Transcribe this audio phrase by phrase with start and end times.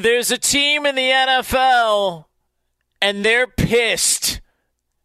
[0.00, 2.26] There's a team in the NFL,
[3.02, 4.40] and they're pissed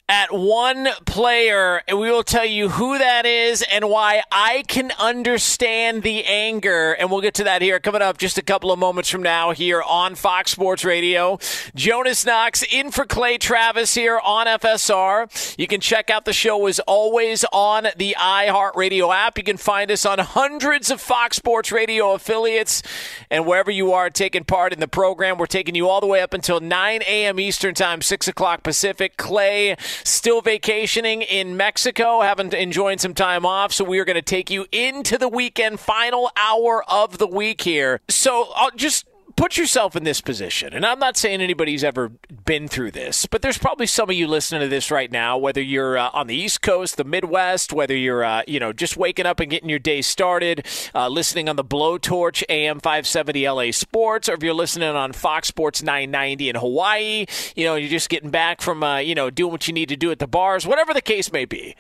[0.09, 4.91] at one player, and we will tell you who that is and why I can
[4.99, 6.91] understand the anger.
[6.91, 9.51] And we'll get to that here coming up just a couple of moments from now
[9.51, 11.39] here on Fox Sports Radio.
[11.73, 15.57] Jonas Knox in for Clay Travis here on FSR.
[15.57, 19.37] You can check out the show as always on the iHeartRadio app.
[19.37, 22.83] You can find us on hundreds of Fox Sports Radio affiliates
[23.29, 25.37] and wherever you are taking part in the program.
[25.37, 27.39] We're taking you all the way up until 9 a.m.
[27.39, 29.15] Eastern Time, 6 o'clock Pacific.
[29.15, 33.73] Clay still vacationing in Mexico, having enjoying some time off.
[33.73, 37.61] So we are going to take you into the weekend, final hour of the week
[37.61, 38.01] here.
[38.09, 39.05] So I'll just
[39.35, 40.73] put yourself in this position.
[40.73, 42.09] And I'm not saying anybody's ever
[42.45, 45.61] been through this, but there's probably some of you listening to this right now, whether
[45.61, 49.25] you're uh, on the East Coast, the Midwest, whether you're, uh, you know, just waking
[49.25, 54.29] up and getting your day started, uh, listening on the Blowtorch AM 570 LA Sports,
[54.29, 58.29] or if you're listening on Fox Sports 990 in Hawaii, you know, you're just getting
[58.29, 60.93] back from, uh, you know, doing what you need to do at the bars, whatever
[60.93, 61.75] the case may be.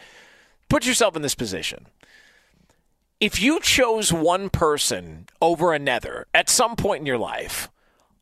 [0.69, 1.85] Put yourself in this position
[3.23, 7.69] if you chose one person over another at some point in your life,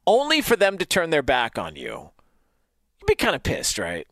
[0.06, 2.12] only for them to turn their back on you,
[3.00, 4.06] you'd be kind of pissed, right?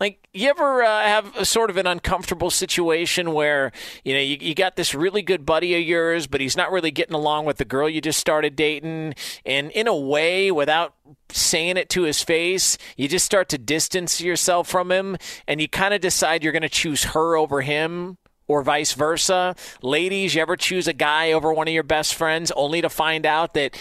[0.00, 3.70] Like, you ever uh, have a sort of an uncomfortable situation where,
[4.02, 6.90] you know, you, you got this really good buddy of yours, but he's not really
[6.90, 9.14] getting along with the girl you just started dating.
[9.44, 10.94] And in a way, without
[11.28, 15.68] saying it to his face, you just start to distance yourself from him and you
[15.68, 18.16] kind of decide you're going to choose her over him
[18.50, 19.54] or vice versa.
[19.80, 23.24] Ladies, you ever choose a guy over one of your best friends only to find
[23.24, 23.78] out that,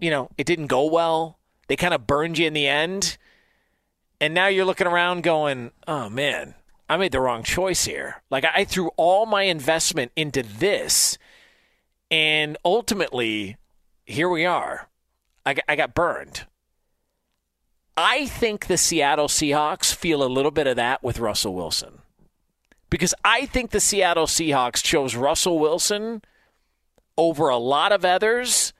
[0.00, 1.38] you know, it didn't go well?
[1.68, 3.16] They kind of burned you in the end.
[4.20, 6.54] And now you're looking around going, oh man,
[6.88, 8.20] I made the wrong choice here.
[8.30, 11.16] Like I threw all my investment into this.
[12.10, 13.58] And ultimately,
[14.04, 14.88] here we are.
[15.46, 16.46] I I got burned.
[17.96, 22.00] I think the Seattle Seahawks feel a little bit of that with Russell Wilson
[22.90, 26.22] because I think the Seattle Seahawks chose Russell Wilson
[27.16, 28.72] over a lot of others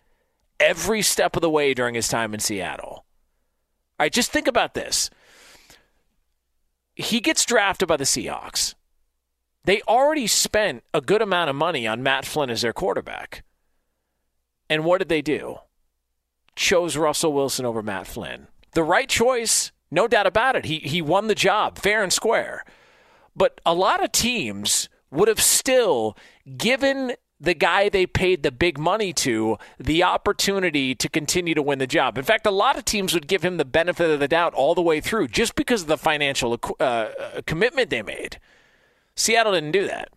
[0.59, 3.05] every step of the way during his time in Seattle.
[3.99, 5.11] All right, just think about this.
[6.95, 8.75] He gets drafted by the Seahawks.
[9.65, 13.45] They already spent a good amount of money on Matt Flynn as their quarterback.
[14.69, 15.59] And what did they do?
[16.57, 18.49] Chose Russell Wilson over Matt Flynn.
[18.73, 20.65] The right choice, no doubt about it.
[20.65, 22.65] He, he won the job fair and square.
[23.35, 26.17] But a lot of teams would have still
[26.57, 31.79] given the guy they paid the big money to the opportunity to continue to win
[31.79, 32.19] the job.
[32.19, 34.75] In fact, a lot of teams would give him the benefit of the doubt all
[34.75, 38.39] the way through just because of the financial uh, uh, commitment they made.
[39.17, 40.11] Seattle didn't do that.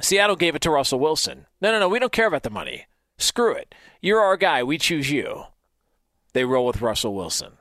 [0.00, 1.46] Seattle gave it to Russell Wilson.
[1.60, 2.86] No, no, no, we don't care about the money.
[3.18, 3.74] Screw it.
[4.00, 4.62] You're our guy.
[4.62, 5.44] We choose you.
[6.32, 7.52] They roll with Russell Wilson.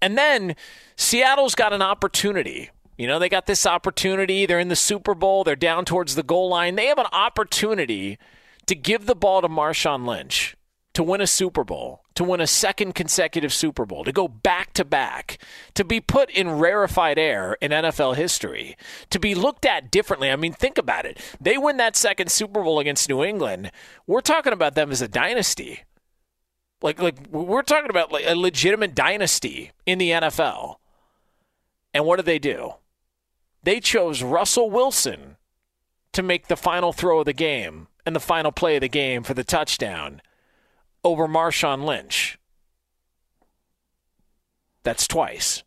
[0.00, 0.56] And then
[0.96, 4.46] Seattle's got an opportunity you know, they got this opportunity.
[4.46, 5.44] They're in the Super Bowl.
[5.44, 6.76] They're down towards the goal line.
[6.76, 8.18] They have an opportunity
[8.66, 10.56] to give the ball to Marshawn Lynch
[10.94, 14.72] to win a Super Bowl, to win a second consecutive Super Bowl, to go back
[14.72, 15.36] to back,
[15.74, 18.78] to be put in rarefied air in NFL history,
[19.10, 20.30] to be looked at differently.
[20.30, 21.20] I mean, think about it.
[21.38, 23.70] They win that second Super Bowl against New England.
[24.06, 25.82] We're talking about them as a dynasty.
[26.82, 30.76] Like, like we're talking about like a legitimate dynasty in the NFL.
[31.94, 32.74] And what did they do?
[33.62, 35.36] They chose Russell Wilson
[36.12, 39.22] to make the final throw of the game and the final play of the game
[39.22, 40.22] for the touchdown
[41.02, 42.38] over Marshawn Lynch.
[44.82, 45.64] That's twice.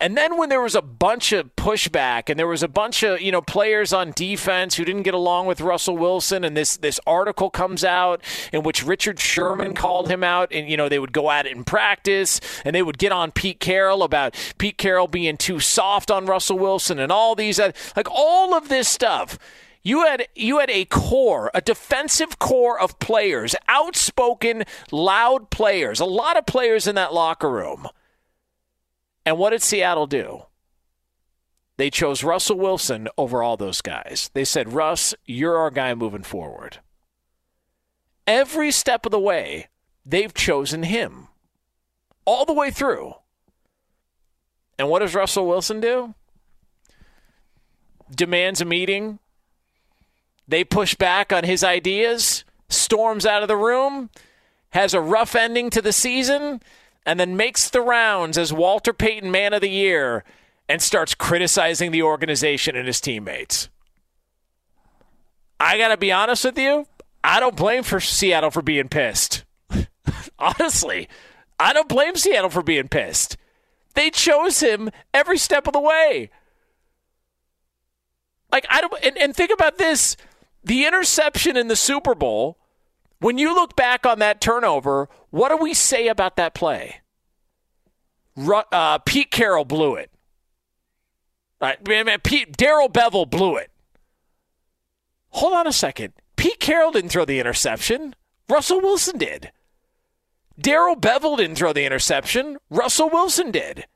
[0.00, 3.20] And then when there was a bunch of pushback and there was a bunch of,
[3.20, 7.00] you know, players on defense who didn't get along with Russell Wilson and this this
[7.06, 8.22] article comes out
[8.52, 11.52] in which Richard Sherman called him out and you know they would go at it
[11.52, 16.10] in practice and they would get on Pete Carroll about Pete Carroll being too soft
[16.10, 19.38] on Russell Wilson and all these like all of this stuff.
[19.84, 26.04] You had you had a core, a defensive core of players, outspoken, loud players, a
[26.04, 27.88] lot of players in that locker room
[29.24, 30.42] and what did Seattle do?
[31.76, 34.30] They chose Russell Wilson over all those guys.
[34.34, 36.78] They said, Russ, you're our guy moving forward.
[38.26, 39.68] Every step of the way,
[40.04, 41.28] they've chosen him.
[42.24, 43.14] All the way through.
[44.78, 46.14] And what does Russell Wilson do?
[48.14, 49.18] Demands a meeting.
[50.46, 54.10] They push back on his ideas, storms out of the room,
[54.70, 56.60] has a rough ending to the season,
[57.04, 60.24] and then makes the rounds as Walter Payton Man of the Year
[60.68, 63.68] and starts criticizing the organization and his teammates.
[65.58, 66.86] I got to be honest with you,
[67.22, 69.44] I don't blame for Seattle for being pissed.
[70.38, 71.08] Honestly,
[71.58, 73.36] I don't blame Seattle for being pissed.
[73.94, 76.30] They chose him every step of the way.
[78.50, 80.16] Like I don't and, and think about this.
[80.64, 82.58] The interception in the Super Bowl
[83.22, 86.96] when you look back on that turnover, what do we say about that play?
[88.36, 90.10] Uh, Pete Carroll blew it.
[92.24, 93.70] Pete Darrell Bevell blew it.
[95.30, 96.12] Hold on a second.
[96.36, 98.14] Pete Carroll didn't throw the interception.
[98.48, 99.52] Russell Wilson did.
[100.58, 102.58] Darrell Bevell didn't throw the interception.
[102.68, 103.86] Russell Wilson did.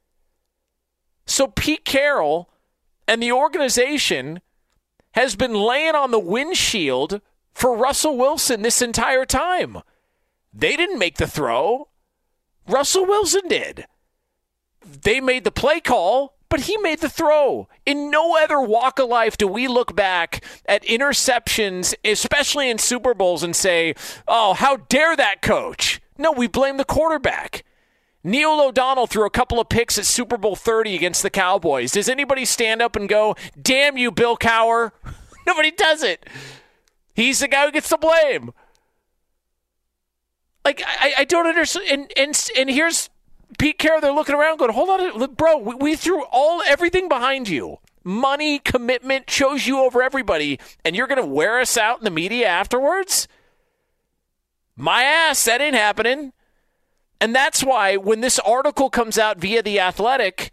[1.26, 2.48] So Pete Carroll
[3.08, 4.40] and the organization
[5.12, 7.20] has been laying on the windshield
[7.56, 9.78] for Russell Wilson this entire time.
[10.52, 11.88] They didn't make the throw.
[12.68, 13.86] Russell Wilson did.
[14.84, 17.66] They made the play call, but he made the throw.
[17.86, 23.14] In no other walk of life do we look back at interceptions, especially in Super
[23.14, 23.94] Bowls, and say,
[24.28, 26.02] oh, how dare that coach?
[26.18, 27.64] No, we blame the quarterback.
[28.22, 31.92] Neil O'Donnell threw a couple of picks at Super Bowl 30 against the Cowboys.
[31.92, 34.90] Does anybody stand up and go, damn you, Bill Cowher?
[35.46, 36.28] Nobody does it.
[37.16, 38.52] He's the guy who gets the blame.
[40.64, 41.86] Like I, I don't understand.
[41.90, 43.08] And and and here's
[43.58, 44.02] Pete Carroll.
[44.02, 45.56] They're looking around, going, "Hold on, bro.
[45.56, 47.78] We, we threw all everything behind you.
[48.04, 52.10] Money, commitment, chose you over everybody, and you're going to wear us out in the
[52.10, 53.26] media afterwards."
[54.76, 56.34] My ass, that ain't happening.
[57.18, 60.50] And that's why when this article comes out via The Athletic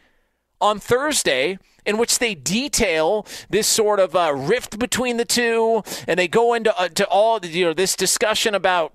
[0.61, 6.19] on Thursday, in which they detail this sort of uh, rift between the two, and
[6.19, 8.93] they go into uh, to all you know this discussion about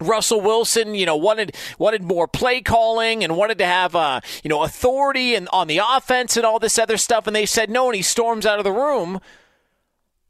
[0.00, 4.48] Russell Wilson, you know, wanted wanted more play calling and wanted to have uh, you
[4.48, 7.86] know authority and on the offense and all this other stuff, and they said no,
[7.86, 9.20] and he storms out of the room.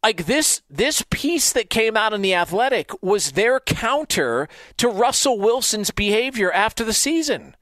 [0.03, 5.39] Like this this piece that came out in the Athletic was their counter to Russell
[5.39, 7.57] Wilson's behavior after the season.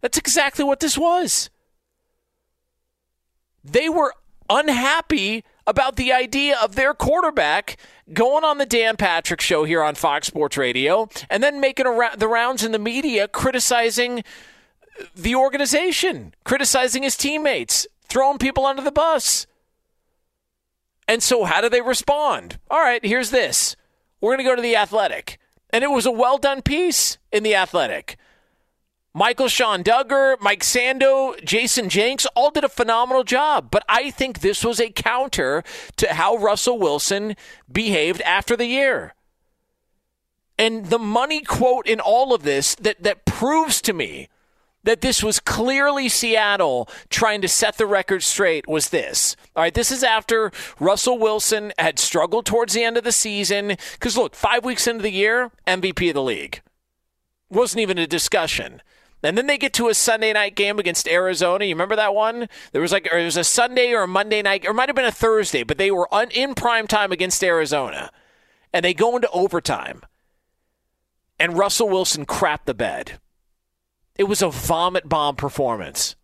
[0.00, 1.50] That's exactly what this was.
[3.64, 4.14] They were
[4.50, 7.76] unhappy about the idea of their quarterback
[8.12, 12.28] going on the Dan Patrick show here on Fox Sports Radio and then making the
[12.28, 14.24] rounds in the media criticizing
[15.14, 19.46] the organization, criticizing his teammates, throwing people under the bus.
[21.08, 22.58] And so, how do they respond?
[22.70, 23.76] All right, here's this.
[24.20, 25.38] We're going to go to the Athletic.
[25.70, 28.16] And it was a well done piece in the Athletic.
[29.14, 33.68] Michael-Shawn Dugar, Mike Sando, Jayson Jenks all did a phenomenal job.
[33.70, 35.62] But I think this was a counter
[35.96, 37.36] to how Russell Wilson
[37.70, 39.14] behaved after the year.
[40.58, 44.28] And the money quote in all of this that, that proves to me
[44.84, 49.36] that this was clearly Seattle trying to set the record straight was this.
[49.54, 50.50] All right, this is after
[50.80, 53.76] Russell Wilson had struggled towards the end of the season.
[53.92, 56.62] Because look, five weeks into the year, MVP of the league.
[57.50, 58.82] Wasn't even a discussion.
[59.22, 61.64] And then they get to a Sunday night game against Arizona.
[61.64, 62.48] You remember that one?
[62.72, 64.96] There was like it was a Sunday or a Monday night, or it might have
[64.96, 68.10] been a Thursday, but they were in prime time against Arizona,
[68.72, 70.02] and they go into overtime.
[71.38, 73.18] And Russell Wilson crapped the bed.
[74.16, 76.16] It was a vomit bomb performance.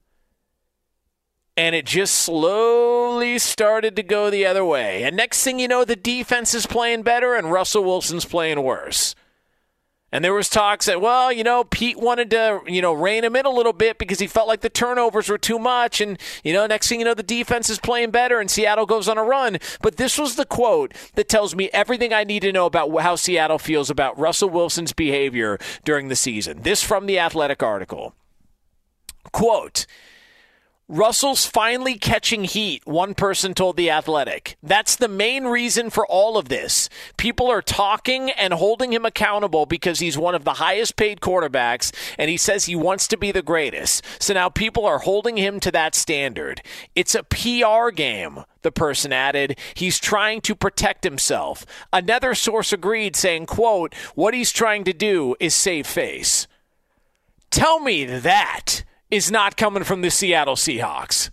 [1.56, 5.02] And it just slowly started to go the other way.
[5.02, 9.16] And next thing you know, the defense is playing better and Russell Wilson's playing worse.
[10.10, 13.36] And there was talks that, well, you know, Pete wanted to, you know, rein him
[13.36, 16.00] in a little bit because he felt like the turnovers were too much.
[16.00, 19.06] And, you know, next thing you know, the defense is playing better and Seattle goes
[19.06, 19.58] on a run.
[19.82, 23.16] But this was the quote that tells me everything I need to know about how
[23.16, 26.62] Seattle feels about Russell Wilson's behavior during the season.
[26.62, 28.14] This from the Athletic article.
[29.32, 29.86] Quote,
[30.90, 34.56] Russell's finally catching heat, one person told The Athletic.
[34.62, 36.88] That's the main reason for all of this.
[37.18, 41.94] People are talking and holding him accountable because he's one of the highest paid quarterbacks
[42.16, 44.02] and he says he wants to be the greatest.
[44.18, 46.62] So now people are holding him to that standard.
[46.94, 49.58] It's a PR game, the person added.
[49.74, 51.66] He's trying to protect himself.
[51.92, 56.46] Another source agreed, saying, quote, what he's trying to do is save face.
[57.50, 61.30] Tell me that is not coming from the Seattle Seahawks.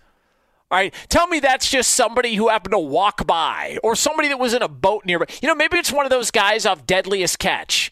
[0.72, 4.39] All right, tell me that's just somebody who happened to walk by or somebody that
[4.39, 5.25] was in a boat nearby.
[5.41, 7.91] You know, maybe it's one of those guys off Deadliest Catch.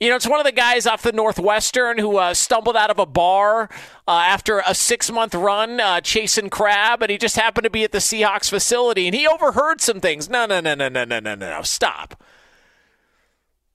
[0.00, 2.98] You know, it's one of the guys off the Northwestern who uh, stumbled out of
[2.98, 3.70] a bar
[4.06, 7.84] uh, after a six month run uh, chasing crab, and he just happened to be
[7.84, 10.28] at the Seahawks facility and he overheard some things.
[10.28, 11.62] No, no, no, no, no, no, no, no.
[11.62, 12.22] Stop.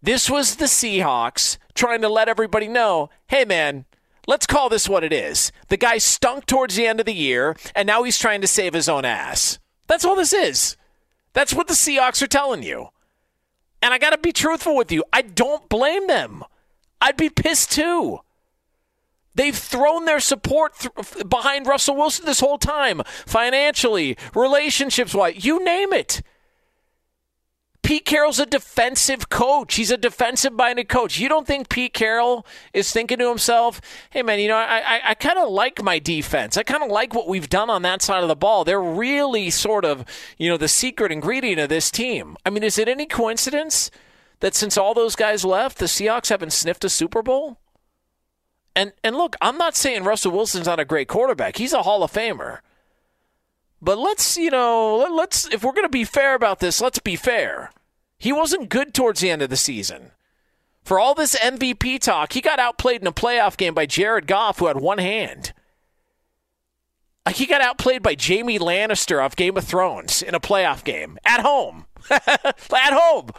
[0.04, 3.86] This was the Seahawks trying to let everybody know hey, man,
[4.28, 5.52] Let's call this what it is.
[5.70, 8.74] The guy stunk towards the end of the year, and now he's trying to save
[8.74, 9.60] his own ass.
[9.88, 10.78] That's all this is.
[11.34, 12.90] That's what the Seahawks are telling you.
[13.82, 15.04] And I got to be truthful with you.
[15.14, 16.44] I don't blame them.
[17.02, 18.20] I'd be pissed too.
[19.36, 25.64] They've thrown their support th- behind Russell Wilson this whole time, financially, relationships wise, you
[25.64, 26.22] name it.
[27.82, 29.76] Pete Carroll's a defensive coach.
[29.76, 31.18] He's a defensive minded coach.
[31.18, 35.02] You don't think Pete Carroll is thinking to himself, hey, man, you know, I, I,
[35.10, 36.58] I kind of like my defense.
[36.58, 38.64] I kind of like what we've done on that side of the ball.
[38.64, 40.06] They're really sort of,
[40.38, 42.38] you know, the secret ingredient of this team.
[42.46, 43.90] I mean, is it any coincidence
[44.42, 47.60] that since all those guys left, the Seahawks haven't sniffed a Super Bowl?
[48.76, 52.04] And, and look, I'm not saying Russell Wilson's not a great quarterback, he's a Hall
[52.04, 52.60] of Famer.
[53.82, 57.16] But let's, you know, let's if we're going to be fair about this, let's be
[57.16, 57.72] fair.
[58.18, 60.12] He wasn't good towards the end of the season.
[60.84, 64.60] For all this MVP talk, he got outplayed in a playoff game by Jared Goff,
[64.60, 65.54] who had one hand.
[67.26, 71.18] Like He got outplayed by Jaime Lannister off Game of Thrones in a playoff game
[71.24, 71.86] at home.
[72.10, 73.30] at home.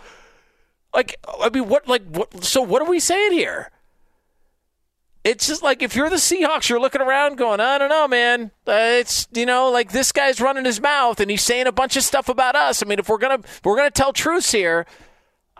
[0.94, 3.70] Like, I mean, what, like, what, so what are we saying here?
[5.24, 8.50] It's just like if you're the Seahawks, you're looking around going, I don't know, man.
[8.66, 11.96] Uh, it's you know like this guy's running his mouth and he's saying a bunch
[11.96, 12.82] of stuff about us.
[12.82, 14.86] I mean, if we're gonna if we're gonna tell truths here,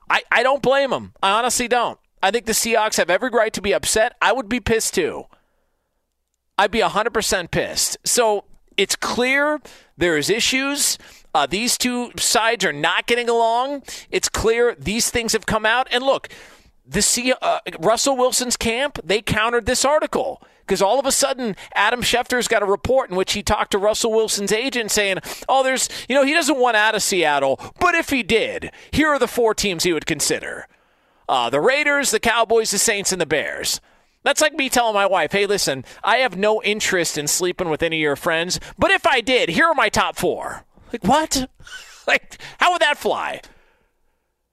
[0.09, 1.13] I I don't blame him.
[1.23, 1.99] I honestly don't.
[2.23, 4.15] I think the Seahawks have every right to be upset.
[4.21, 5.25] I would be pissed too.
[6.59, 7.97] I'd be 100% pissed.
[8.05, 8.45] So
[8.77, 9.61] it's clear
[9.97, 10.99] there is issues.
[11.35, 13.83] Uh, these two sides are not getting along.
[14.11, 15.89] It's clear these things have come out.
[15.91, 16.29] And look,
[16.91, 22.03] the uh, Russell Wilson's camp, they countered this article because all of a sudden Adam
[22.03, 25.19] Schefter's got a report in which he talked to Russell Wilson's agent saying,
[25.49, 29.09] "Oh, there's, you know, he doesn't want out of Seattle, but if he did, here
[29.09, 30.67] are the four teams he would consider:
[31.29, 33.81] uh, the Raiders, the Cowboys, the Saints, and the Bears."
[34.23, 37.85] That's like me telling my wife, "Hey, listen, I have no interest in sleeping with
[37.85, 40.65] any of your friends, but if I did, here are my top four.
[40.93, 41.49] Like what?
[42.09, 43.43] like how would that fly?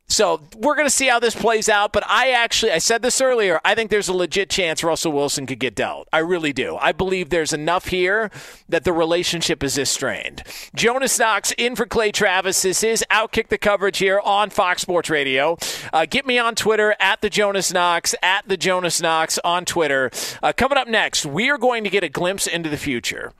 [0.09, 1.91] So we're going to see how this plays out.
[1.91, 5.45] But I actually, I said this earlier, I think there's a legit chance Russell Wilson
[5.45, 6.07] could get dealt.
[6.13, 6.77] I really do.
[6.79, 8.31] I believe there's enough here
[8.69, 10.43] that the relationship is this strained.
[10.73, 12.61] Jonas Knox in for Clay Travis.
[12.61, 15.57] This is Outkick the coverage here on Fox Sports Radio.
[15.91, 20.09] Uh, get me on Twitter at the Jonas Knox, at the Jonas Knox on Twitter.
[20.41, 23.33] Uh, coming up next, we are going to get a glimpse into the future.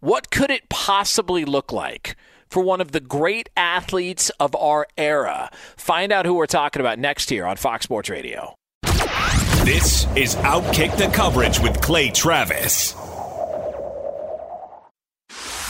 [0.00, 2.14] What could it possibly look like?
[2.50, 5.50] For one of the great athletes of our era.
[5.76, 8.54] Find out who we're talking about next here on Fox Sports Radio.
[9.64, 12.94] This is Outkick the Coverage with Clay Travis.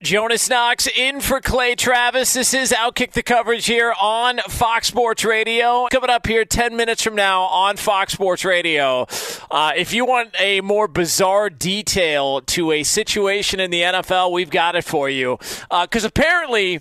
[0.00, 2.32] Jonas Knox in for Clay Travis.
[2.32, 5.88] This is Outkick the coverage here on Fox Sports Radio.
[5.90, 9.08] Coming up here 10 minutes from now on Fox Sports Radio.
[9.50, 14.50] Uh, if you want a more bizarre detail to a situation in the NFL, we've
[14.50, 15.36] got it for you.
[15.68, 16.80] Because uh, apparently,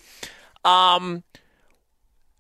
[0.64, 1.24] um,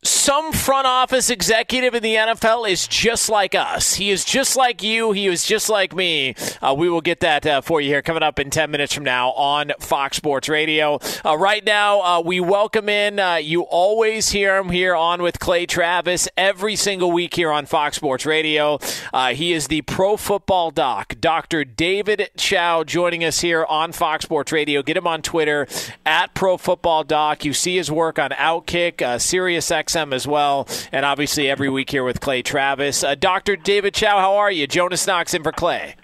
[0.07, 3.95] some front office executive in the NFL is just like us.
[3.95, 5.11] He is just like you.
[5.11, 6.33] He is just like me.
[6.61, 9.03] Uh, we will get that uh, for you here coming up in 10 minutes from
[9.03, 10.99] now on Fox Sports Radio.
[11.25, 15.39] Uh, right now, uh, we welcome in, uh, you always hear him here on with
[15.39, 18.79] Clay Travis every single week here on Fox Sports Radio.
[19.13, 21.65] Uh, he is the pro football doc, Dr.
[21.65, 24.81] David Chao, joining us here on Fox Sports Radio.
[24.81, 25.67] Get him on Twitter
[26.05, 27.43] at pro football doc.
[27.43, 31.89] You see his work on Outkick, uh, Sirius XM as well, and obviously every week
[31.89, 33.03] here with Clay Travis.
[33.03, 33.55] Uh, Dr.
[33.55, 34.67] David Chao, how are you?
[34.67, 35.95] Jonas Knox in for Clay.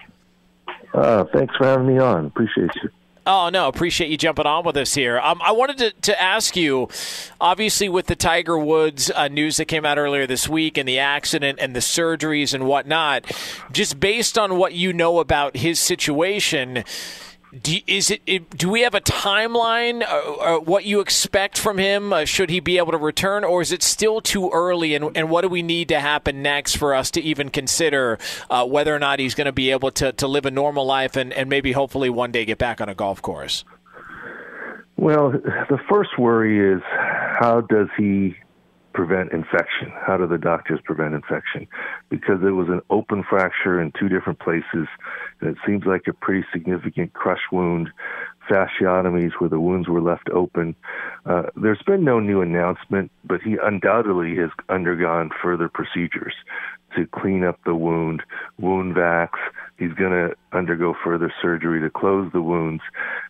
[0.92, 2.26] Uh, thanks for having me on.
[2.26, 2.90] Appreciate you.
[3.26, 5.18] Oh, no, appreciate you jumping on with us here.
[5.18, 6.88] Um, I wanted to, to ask you,
[7.40, 10.98] obviously, with the Tiger Woods uh, news that came out earlier this week and the
[10.98, 13.24] accident and the surgeries and whatnot,
[13.72, 16.84] just based on what you know about his situation,
[17.62, 22.12] do, is it, do we have a timeline uh, uh, what you expect from him
[22.12, 25.30] uh, should he be able to return or is it still too early and, and
[25.30, 28.18] what do we need to happen next for us to even consider
[28.50, 31.16] uh, whether or not he's going to be able to, to live a normal life
[31.16, 33.64] and, and maybe hopefully one day get back on a golf course
[34.96, 36.82] well the first worry is
[37.38, 38.34] how does he
[38.94, 39.92] prevent infection?
[40.06, 41.66] How do the doctors prevent infection?
[42.08, 44.86] Because it was an open fracture in two different places,
[45.46, 47.90] it seems like a pretty significant crush wound,
[48.50, 50.74] fasciotomies where the wounds were left open.
[51.26, 56.34] Uh, there's been no new announcement, but he undoubtedly has undergone further procedures
[56.96, 58.22] to clean up the wound,
[58.58, 59.38] wound vacs.
[59.78, 62.82] He's going to undergo further surgery to close the wounds.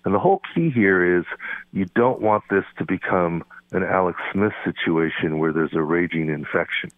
[0.04, 1.24] And the whole key here is
[1.72, 6.90] you don't want this to become an Alex Smith situation where there's a raging infection.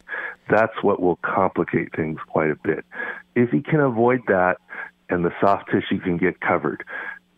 [0.50, 2.84] That's what will complicate things quite a bit.
[3.34, 4.58] If he can avoid that
[5.08, 6.84] and the soft tissue can get covered,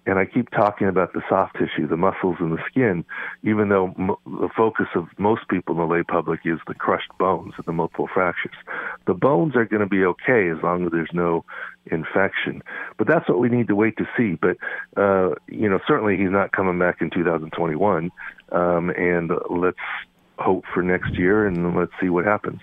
[0.09, 3.05] and I keep talking about the soft tissue, the muscles and the skin,
[3.43, 7.11] even though m- the focus of most people in the lay public is the crushed
[7.19, 8.55] bones and the multiple fractures.
[9.07, 11.45] The bones are going to be okay as long as there's no
[11.91, 12.63] infection.
[12.97, 14.39] But that's what we need to wait to see.
[14.41, 14.57] But,
[14.97, 18.11] uh, you know, certainly he's not coming back in 2021.
[18.51, 19.77] Um, and let's
[20.39, 22.61] hope for next year and let's see what happens.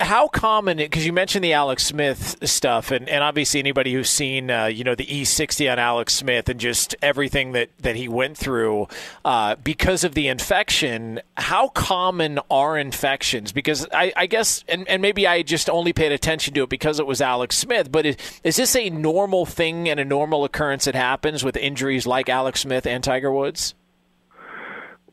[0.00, 0.78] How common?
[0.78, 4.84] Because you mentioned the Alex Smith stuff, and, and obviously anybody who's seen uh, you
[4.84, 8.88] know the E60 on Alex Smith and just everything that that he went through
[9.24, 11.20] uh, because of the infection.
[11.36, 13.52] How common are infections?
[13.52, 16.98] Because I, I guess, and, and maybe I just only paid attention to it because
[16.98, 17.90] it was Alex Smith.
[17.90, 22.06] But is, is this a normal thing and a normal occurrence that happens with injuries
[22.06, 23.74] like Alex Smith and Tiger Woods?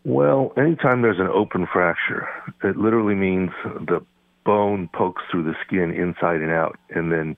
[0.05, 2.27] Well, anytime there's an open fracture,
[2.63, 4.05] it literally means the
[4.45, 7.35] bone pokes through the skin inside and out, and then,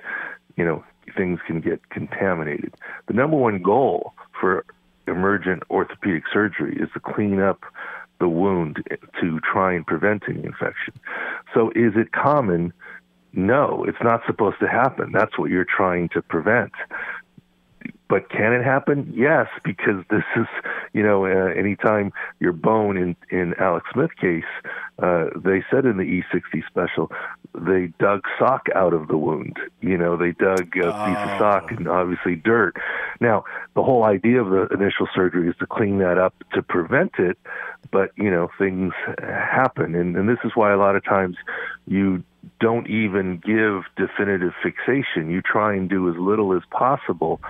[0.55, 0.83] you know,
[1.15, 2.73] things can get contaminated.
[3.07, 4.65] The number one goal for
[5.07, 7.63] emergent orthopedic surgery is to clean up
[8.19, 8.83] the wound
[9.21, 10.93] to try and prevent any infection.
[11.53, 12.73] So, is it common?
[13.33, 15.11] No, it's not supposed to happen.
[15.11, 16.73] That's what you're trying to prevent.
[18.09, 19.11] But can it happen?
[19.13, 20.45] Yes, because this is,
[20.93, 24.43] you know, uh, anytime your bone in in Alex Smith case,
[24.99, 27.11] uh, they said in the E60 special,
[27.53, 29.57] they dug sock out of the wound.
[29.81, 31.05] You know, they dug a oh.
[31.05, 32.77] piece of sock and obviously dirt.
[33.19, 33.43] Now,
[33.75, 37.37] the whole idea of the initial surgery is to clean that up to prevent it,
[37.91, 41.35] but you know, things happen, and and this is why a lot of times
[41.87, 42.23] you
[42.59, 45.29] don't even give definitive fixation.
[45.29, 47.41] You try and do as little as possible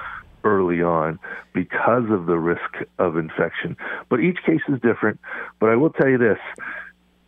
[0.48, 1.20] early on
[1.54, 3.76] because of the risk of infection.
[4.10, 5.20] But each case is different.
[5.60, 6.40] But I will tell you this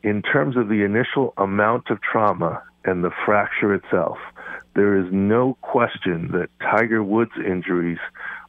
[0.04, 4.18] in terms of the initial amount of trauma and the fracture itself,
[4.76, 7.98] there is no question that Tiger Woods injuries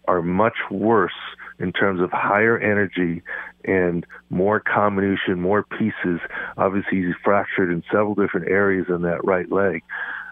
[0.07, 1.13] are much worse
[1.59, 3.23] in terms of higher energy
[3.65, 6.21] and more comminution, more pieces.
[6.57, 9.83] Obviously, he's fractured in several different areas in that right leg.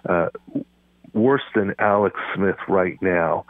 [0.08, 0.28] Uh,
[1.12, 3.44] worse than Alex Smith right now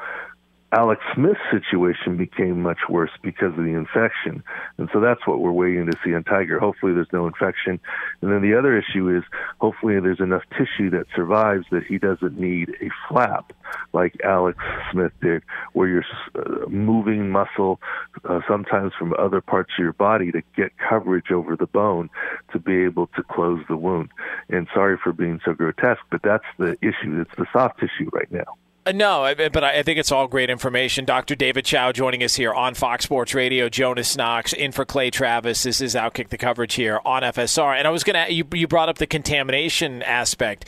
[0.70, 4.42] Alex Smith's situation became much worse because of the infection.
[4.76, 6.59] And so that's what we're waiting to see on Tiger.
[6.59, 7.81] Hopefully there's no infection.
[8.20, 9.24] And then the other issue is
[9.62, 13.54] hopefully there's enough tissue that survives that he doesn't need a flap
[13.94, 14.59] like Alex
[14.92, 16.04] Smith did, where you're
[16.35, 17.81] uh, moving muscle
[18.28, 22.11] uh, sometimes from other parts of your body to get coverage over the bone
[22.52, 24.11] to be able to close the wound.
[24.50, 27.22] And sorry for being so grotesque, but that's the issue.
[27.22, 28.59] It's the soft tissue right now.
[28.88, 31.05] Uh, no, but I think it's all great information.
[31.05, 31.35] Dr.
[31.35, 33.68] David Chao joining us here on Fox Sports Radio.
[33.68, 35.62] Jonas Knox in for Clay Travis.
[35.62, 37.77] This is Outkick the coverage here on FSR.
[37.77, 40.64] And I was going to, you, you brought up the contamination aspect.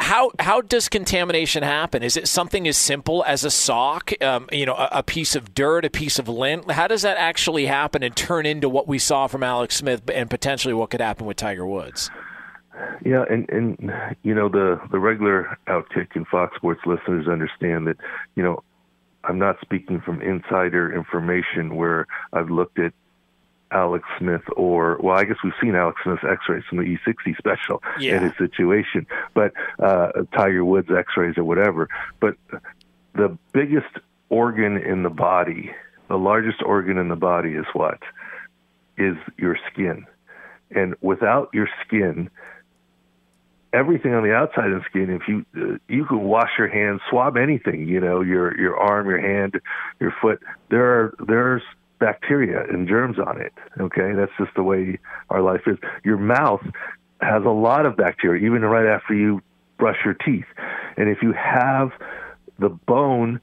[0.00, 2.02] How how does contamination happen?
[2.02, 5.54] Is it something as simple as a sock, um, you know, a, a, piece of
[5.54, 6.70] dirt, a piece of lint?
[6.70, 10.30] How does that actually happen and turn into what we saw from Alex Smith and
[10.30, 12.10] potentially what could happen with Tiger Woods?
[13.04, 17.96] Yeah, and and you know the the regular Outkick and Fox Sports listeners understand that
[18.34, 18.62] you know
[19.24, 22.92] I'm not speaking from insider information where I've looked at
[23.70, 27.82] Alex Smith or well, I guess we've seen Alex Smith's X-rays from the E60 special
[27.98, 28.16] yeah.
[28.16, 31.88] in his situation, but uh, Tiger Woods X-rays or whatever.
[32.20, 32.36] But
[33.14, 33.98] the biggest
[34.30, 35.72] organ in the body,
[36.08, 37.98] the largest organ in the body, is what
[38.96, 40.06] is your skin,
[40.70, 42.30] and without your skin,
[43.72, 45.10] everything on the outside of the skin.
[45.10, 49.08] If you uh, you can wash your hands, swab anything, you know, your your arm,
[49.08, 49.60] your hand,
[50.00, 50.40] your foot.
[50.70, 51.62] There are there's
[51.98, 53.52] bacteria and germs on it.
[53.80, 54.98] Okay, that's just the way
[55.30, 55.76] our life is.
[56.04, 56.62] Your mouth
[57.20, 59.42] has a lot of bacteria, even right after you
[59.78, 60.46] brush your teeth.
[60.96, 61.90] And if you have
[62.58, 63.40] the bone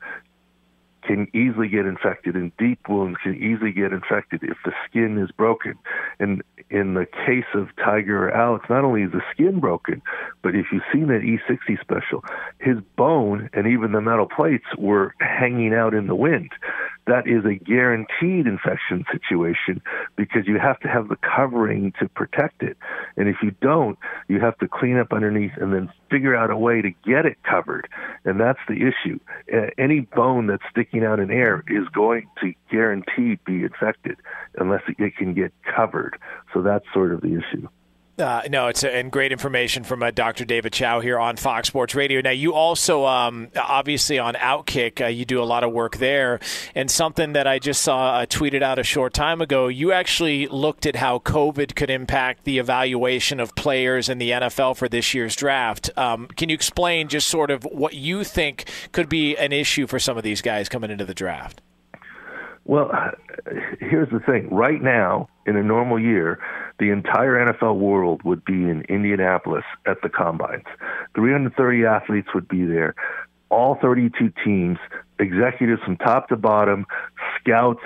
[1.07, 5.31] can easily get infected and deep wounds can easily get infected if the skin is
[5.31, 5.75] broken.
[6.19, 10.01] And in the case of Tiger or Alex, not only is the skin broken,
[10.41, 12.23] but if you've seen that E60 special,
[12.59, 16.51] his bone and even the metal plates were hanging out in the wind.
[17.07, 19.81] That is a guaranteed infection situation
[20.15, 22.77] because you have to have the covering to protect it.
[23.15, 26.57] And if you don't, you have to clean up underneath and then figure out a
[26.57, 27.87] way to get it covered.
[28.23, 29.19] And that's the issue.
[29.77, 34.17] Any bone that's sticking out in air is going to guaranteed be infected
[34.57, 36.17] unless it can get covered.
[36.53, 37.67] So that's sort of the issue.
[38.17, 40.45] Uh, no, it's a, and great information from uh, Dr.
[40.45, 42.21] David Chao here on Fox Sports Radio.
[42.21, 46.39] Now, you also, um, obviously, on Outkick, uh, you do a lot of work there.
[46.73, 50.47] And something that I just saw uh, tweeted out a short time ago, you actually
[50.47, 55.13] looked at how COVID could impact the evaluation of players in the NFL for this
[55.13, 55.89] year's draft.
[55.97, 59.99] Um, can you explain just sort of what you think could be an issue for
[59.99, 61.61] some of these guys coming into the draft?
[62.65, 62.91] Well,
[63.79, 64.49] here's the thing.
[64.49, 66.39] Right now, in a normal year,
[66.79, 70.65] the entire NFL world would be in Indianapolis at the combines.
[71.13, 72.95] 330 athletes would be there.
[73.49, 74.79] All 32 teams,
[75.19, 76.87] executives from top to bottom,
[77.39, 77.83] scouts,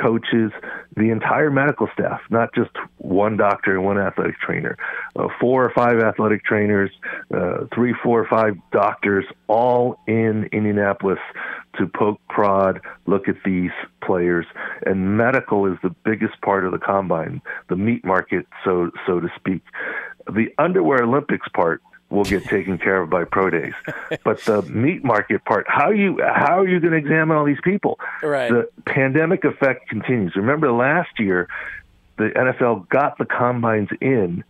[0.00, 0.52] coaches,
[0.96, 4.76] the entire medical staff, not just one doctor and one athletic trainer,
[5.16, 6.90] uh, four or five athletic trainers,
[7.34, 11.18] uh, three, four or five doctors, all in Indianapolis
[11.78, 13.70] to poke, prod, look at these
[14.02, 14.46] players.
[14.86, 19.28] And medical is the biggest part of the combine, the meat market, so so to
[19.36, 19.62] speak.
[20.30, 23.72] The underwear Olympics part will get taken care of by pro days.
[24.24, 27.60] But the meat market part, how you how are you going to examine all these
[27.62, 27.98] people?
[28.22, 28.50] Right.
[28.50, 30.34] The pandemic effect continues.
[30.36, 31.48] Remember last year,
[32.18, 34.44] the NFL got the combines in,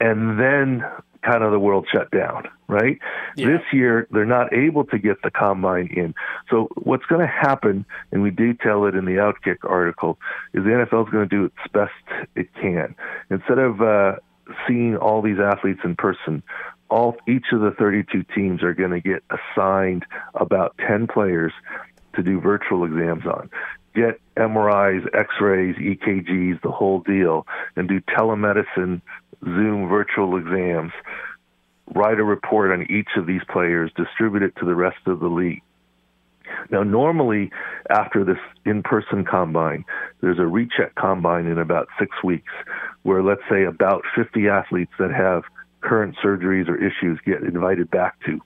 [0.00, 0.84] and then
[1.26, 2.48] kind of the world shut down.
[2.68, 2.98] Right.
[3.36, 3.46] Yeah.
[3.48, 6.14] This year they're not able to get the combine in.
[6.50, 10.18] So what's going to happen, and we detail it in the Outkick article,
[10.52, 11.92] is the NFL is going to do its best
[12.34, 12.94] it can.
[13.30, 14.16] Instead of uh,
[14.66, 16.42] seeing all these athletes in person,
[16.88, 21.52] all each of the 32 teams are going to get assigned about 10 players
[22.14, 23.50] to do virtual exams on.
[23.96, 29.00] Get MRIs, X-rays, EKGs, the whole deal, and do telemedicine,
[29.42, 30.92] Zoom virtual exams.
[31.94, 35.28] Write a report on each of these players, distribute it to the rest of the
[35.28, 35.62] league.
[36.70, 37.50] Now, normally
[37.88, 39.86] after this in-person combine,
[40.20, 42.52] there's a recheck combine in about six weeks,
[43.02, 45.44] where let's say about 50 athletes that have
[45.80, 48.40] current surgeries or issues get invited back to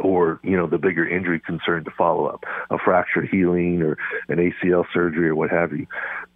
[0.00, 3.96] or you know the bigger injury concern to follow up a fracture healing or
[4.28, 5.86] an ACL surgery or what have you.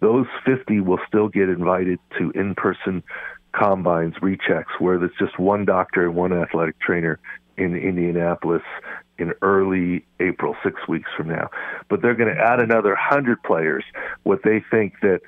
[0.01, 3.03] Those 50 will still get invited to in-person
[3.53, 7.19] combines rechecks where there's just one doctor and one athletic trainer
[7.57, 8.63] in Indianapolis
[9.17, 11.49] in early April 6 weeks from now.
[11.89, 13.85] But they're going to add another 100 players
[14.23, 15.21] what they think that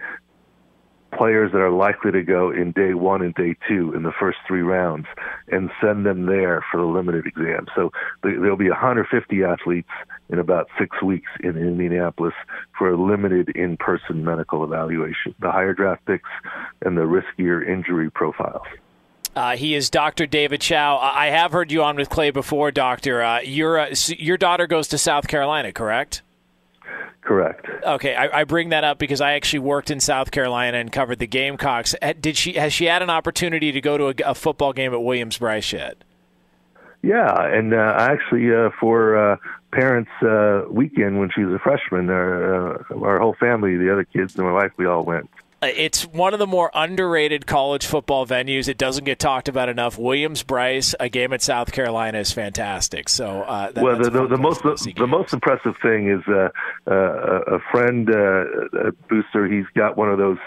[1.12, 4.38] players that are likely to go in day one and day two in the first
[4.48, 5.08] three rounds
[5.50, 7.68] and send them there for the limited exam.
[7.76, 7.92] So
[8.24, 9.90] there'll be 150 athletes
[10.30, 12.34] in about six weeks in Indianapolis
[12.78, 15.34] for a limited in-person medical evaluation.
[15.40, 16.30] The higher draft picks
[16.82, 18.68] and the riskier injury profiles.
[19.36, 20.26] Uh, he is Dr.
[20.26, 20.98] David Chao.
[20.98, 23.22] I have heard you on with Clay before, Doctor.
[23.22, 26.24] Uh, your uh, your daughter goes to South Carolina, correct?
[27.22, 27.68] Correct.
[27.84, 31.20] Okay, I, I, bring that up because I actually worked in South Carolina and covered
[31.20, 31.94] the Gamecocks.
[32.22, 35.04] Did she has she had an opportunity to go to a, a football game at
[35.04, 35.98] Williams-Brice yet?
[37.02, 39.38] Yeah, and uh, actually uh, for uh,
[39.72, 44.06] parents' uh, weekend when she was a freshman, our, uh, our whole family, the other
[44.06, 45.30] kids and my wife, we all went.
[45.62, 48.68] Uh, it's one of the more underrated college football venues.
[48.68, 49.98] It doesn't get talked about enough.
[49.98, 53.10] Williams-Brice, a game at South Carolina, is fantastic.
[53.10, 56.50] So, uh, that, well, the, the, the most the, the, most impressive thing is uh,
[56.86, 59.48] uh, a friend, uh, a booster.
[59.48, 60.38] He's got one of those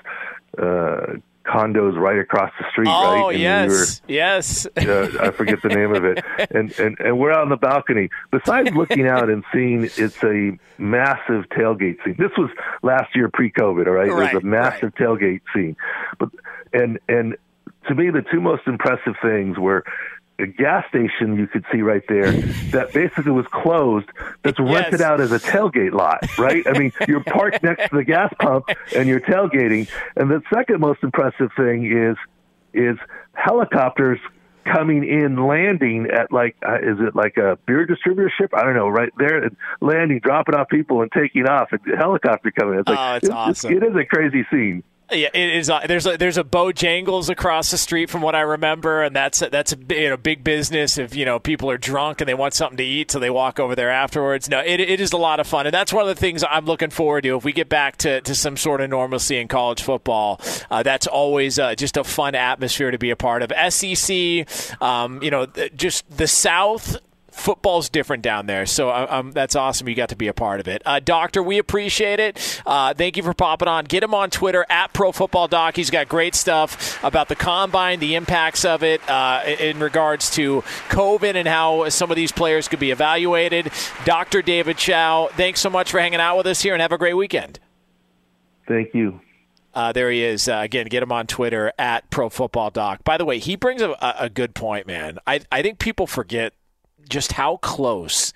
[0.58, 1.14] uh,
[1.50, 3.22] condos right across the street, oh, right?
[3.22, 4.66] Oh yes, we were, yes.
[4.76, 8.08] uh, I forget the name of it, and, and and we're out on the balcony.
[8.30, 12.16] Besides looking out and seeing, it's a massive tailgate scene.
[12.18, 12.50] This was
[12.82, 14.10] last year pre-COVID, all right?
[14.10, 15.08] right There's a massive right.
[15.08, 15.76] tailgate scene,
[16.18, 16.30] but
[16.72, 17.36] and and
[17.88, 19.84] to me, the two most impressive things were
[20.40, 22.32] a gas station you could see right there
[22.72, 24.08] that basically was closed
[24.42, 25.02] that's rented yes.
[25.02, 26.66] out as a tailgate lot, right?
[26.66, 29.88] I mean, you're parked next to the gas pump and you're tailgating.
[30.16, 32.16] And the second most impressive thing is
[32.72, 32.96] is
[33.32, 34.18] helicopters
[34.64, 38.88] coming in landing at like uh, is it like a beer distributorship i don't know
[38.88, 39.50] right there
[39.80, 43.34] landing dropping off people and taking off a helicopter coming it's like oh, it's, it's
[43.34, 43.72] awesome.
[43.72, 45.70] it is a crazy scene yeah, it is.
[45.70, 49.42] Uh, there's a, there's a Bojangles across the street from what I remember, and that's
[49.42, 50.98] a, that's a you know, big business.
[50.98, 53.58] If you know people are drunk and they want something to eat, so they walk
[53.58, 54.48] over there afterwards.
[54.48, 56.64] No, it, it is a lot of fun, and that's one of the things I'm
[56.64, 57.36] looking forward to.
[57.36, 61.06] If we get back to, to some sort of normalcy in college football, uh, that's
[61.06, 63.52] always uh, just a fun atmosphere to be a part of.
[63.72, 66.96] SEC, um, you know, just the South
[67.40, 68.66] football's different down there.
[68.66, 69.88] So um, that's awesome.
[69.88, 70.82] You got to be a part of it.
[70.84, 72.62] Uh, Doctor, we appreciate it.
[72.64, 73.86] Uh, thank you for popping on.
[73.86, 75.76] Get him on Twitter at Pro Football Doc.
[75.76, 80.62] He's got great stuff about the combine, the impacts of it uh, in regards to
[80.90, 83.72] COVID and how some of these players could be evaluated.
[84.04, 84.42] Dr.
[84.42, 87.14] David Chao, thanks so much for hanging out with us here and have a great
[87.14, 87.58] weekend.
[88.68, 89.20] Thank you.
[89.72, 90.48] Uh, there he is.
[90.48, 93.04] Uh, again, get him on Twitter at Pro Football Doc.
[93.04, 95.18] By the way, he brings a, a good point, man.
[95.26, 96.54] I, I think people forget
[97.08, 98.32] just how close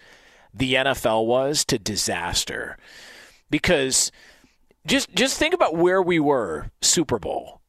[0.53, 2.77] the NFL was to disaster.
[3.50, 4.11] Because
[4.87, 7.61] just just think about where we were Super Bowl.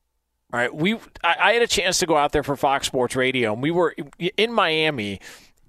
[0.54, 3.16] All right, we I, I had a chance to go out there for Fox Sports
[3.16, 3.96] Radio, and we were
[4.38, 5.20] in Miami.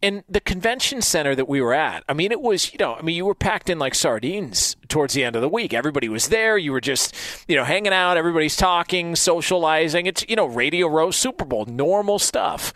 [0.02, 3.02] And the convention center that we were at, I mean, it was, you know, I
[3.02, 5.72] mean, you were packed in like sardines towards the end of the week.
[5.72, 6.58] Everybody was there.
[6.58, 7.14] You were just,
[7.48, 8.18] you know, hanging out.
[8.18, 10.04] Everybody's talking, socializing.
[10.04, 12.74] It's, you know, Radio Row Super Bowl, normal stuff.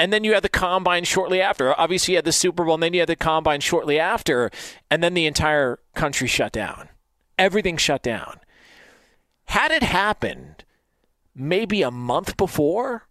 [0.00, 1.78] And then you had the combine shortly after.
[1.78, 4.50] Obviously, you had the Super Bowl, and then you had the combine shortly after.
[4.90, 6.88] And then the entire country shut down.
[7.38, 8.40] Everything shut down.
[9.44, 10.64] Had it happened
[11.34, 13.08] maybe a month before,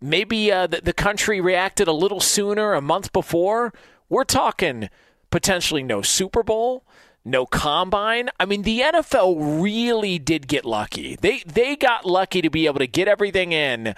[0.00, 3.72] maybe uh, the, the country reacted a little sooner, a month before,
[4.08, 4.90] we're talking
[5.30, 6.84] potentially no Super Bowl,
[7.24, 8.28] no combine.
[8.40, 11.14] I mean, the NFL really did get lucky.
[11.14, 13.94] They they got lucky to be able to get everything in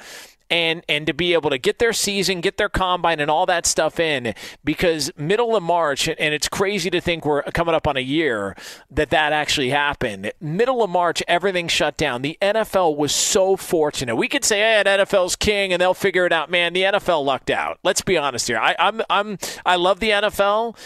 [0.50, 3.66] and and to be able to get their season, get their combine, and all that
[3.66, 4.34] stuff in
[4.64, 8.56] because middle of March, and it's crazy to think we're coming up on a year
[8.90, 10.32] that that actually happened.
[10.40, 12.22] Middle of March, everything shut down.
[12.22, 14.16] The NFL was so fortunate.
[14.16, 16.50] We could say, "Hey, NFL's king," and they'll figure it out.
[16.50, 17.78] Man, the NFL lucked out.
[17.84, 18.58] Let's be honest here.
[18.58, 20.76] I, I'm I'm I love the NFL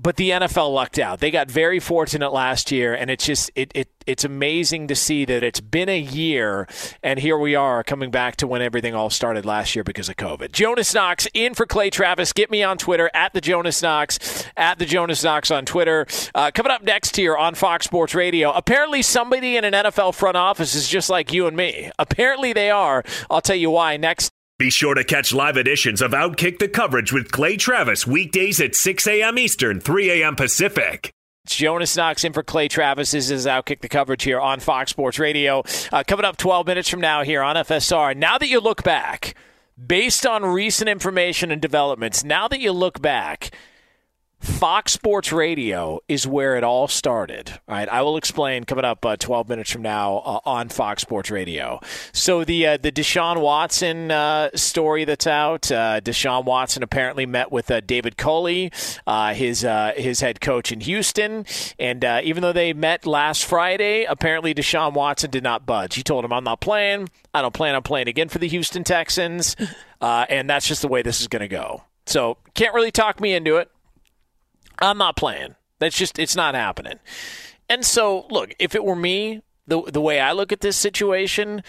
[0.00, 1.20] but the NFL lucked out.
[1.20, 5.24] They got very fortunate last year, and it's just it, it it's amazing to see
[5.26, 6.66] that it's been a year,
[7.02, 10.16] and here we are coming back to when everything all started last year because of
[10.16, 10.52] COVID.
[10.52, 12.32] Jonas Knox in for Clay Travis.
[12.32, 16.06] Get me on Twitter at the Jonas Knox at the Jonas Knox on Twitter.
[16.34, 18.52] Uh, coming up next here on Fox Sports Radio.
[18.52, 21.90] Apparently, somebody in an NFL front office is just like you and me.
[21.98, 23.04] Apparently, they are.
[23.28, 24.32] I'll tell you why next.
[24.60, 28.74] Be sure to catch live editions of Outkick the coverage with Clay Travis weekdays at
[28.74, 29.38] 6 a.m.
[29.38, 30.36] Eastern, 3 a.m.
[30.36, 31.14] Pacific.
[31.46, 33.12] It's Jonas Knox in for Clay Travis.
[33.12, 35.64] This is Outkick the coverage here on Fox Sports Radio.
[35.90, 38.14] Uh, coming up 12 minutes from now here on FSR.
[38.14, 39.34] Now that you look back,
[39.82, 43.52] based on recent information and developments, now that you look back,
[44.40, 47.50] Fox Sports Radio is where it all started.
[47.68, 51.02] All right, I will explain coming up uh, 12 minutes from now uh, on Fox
[51.02, 51.78] Sports Radio.
[52.12, 55.70] So the uh, the Deshaun Watson uh, story that's out.
[55.70, 58.72] Uh, Deshaun Watson apparently met with uh, David Culley,
[59.34, 61.44] his his head coach in Houston,
[61.78, 65.96] and even though they met last Friday, apparently Deshaun Watson did not budge.
[65.96, 67.10] He told him, "I'm not playing.
[67.34, 69.54] I don't plan on playing again for the Houston Texans,"
[70.00, 71.82] and that's just the way this is going to go.
[72.06, 73.70] So can't really talk me into it.
[74.80, 75.54] I'm not playing.
[75.78, 76.98] That's just it's not happening.
[77.68, 81.62] And so, look, if it were me, the the way I look at this situation,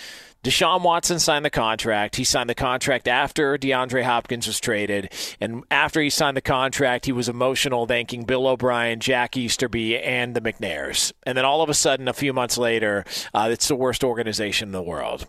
[0.44, 2.16] Deshaun Watson signed the contract.
[2.16, 5.12] He signed the contract after DeAndre Hopkins was traded.
[5.40, 10.36] And after he signed the contract, he was emotional, thanking Bill O'Brien, Jack Easterby, and
[10.36, 11.14] the McNairs.
[11.24, 13.06] And then all of a sudden, a few months later,
[13.36, 15.28] uh, it's the worst organization in the world.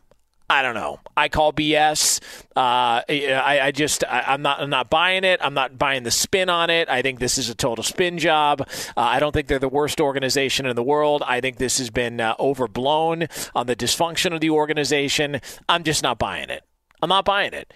[0.53, 1.01] I don't know.
[1.17, 2.21] I call BS.
[2.55, 5.41] Uh, I, I, just I, am not I'm not buying it.
[5.43, 6.91] I'm not buying the spin on it.
[6.91, 8.61] I think this is a total spin job.
[8.95, 11.23] Uh, I don't think they're the worst organization in the world.
[11.27, 15.41] I think this has been uh, overblown on the dysfunction of the organization.
[15.71, 16.63] I'm just not buying it.
[17.01, 17.73] I'm not buying it.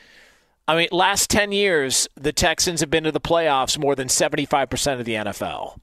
[0.68, 5.01] I mean, last 10 years, the Texans have been to the playoffs more than 75%
[5.01, 5.79] of the NFL.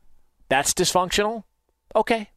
[0.48, 1.46] That's dysfunctional?
[1.96, 2.30] Okay.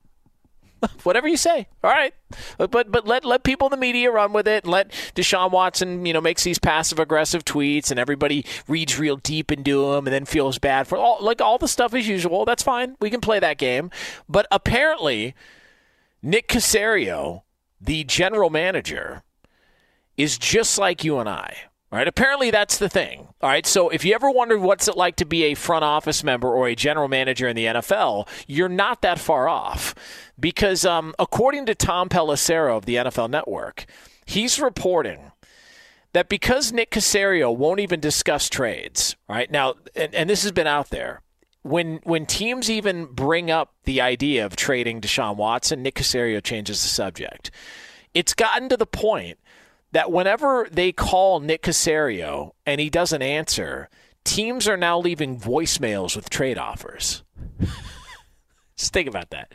[1.03, 1.68] whatever you say.
[1.83, 2.14] All right,
[2.59, 4.66] but but let let people in the media run with it.
[4.66, 9.51] Let Deshaun Watson, you know, makes these passive aggressive tweets, and everybody reads real deep
[9.53, 12.45] into them, and then feels bad for all like all the stuff as usual.
[12.45, 12.97] That's fine.
[13.01, 13.91] We can play that game.
[14.29, 15.35] But apparently,
[16.22, 17.43] Nick Caserio,
[17.81, 19.22] the general manager,
[20.16, 21.57] is just like you and I.
[21.93, 22.09] All right.
[22.09, 23.28] Apparently, that's the thing.
[23.41, 23.64] All right.
[23.64, 26.66] So, if you ever wondered what's it like to be a front office member or
[26.68, 29.95] a general manager in the NFL, you're not that far off.
[30.39, 33.87] Because, um, according to Tom Pelissero of the NFL Network,
[34.26, 35.32] he's reporting
[36.12, 40.66] that because Nick Caserio won't even discuss trades, right now, and, and this has been
[40.66, 41.20] out there,
[41.62, 46.80] when when teams even bring up the idea of trading Deshaun Watson, Nick Caserio changes
[46.82, 47.51] the subject.
[48.14, 49.39] It's gotten to the point
[49.93, 53.89] that whenever they call Nick Caserio and he doesn't answer,
[54.24, 57.22] teams are now leaving voicemails with trade offers.
[58.76, 59.53] Just think about that.